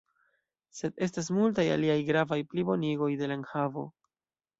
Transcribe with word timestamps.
Sed 0.77 0.95
estas 1.07 1.29
multaj 1.39 1.65
aliaj 1.73 1.97
gravaj 2.07 2.39
plibonigoj 2.55 3.11
de 3.21 3.29
la 3.33 3.37
enhavo. 3.41 3.85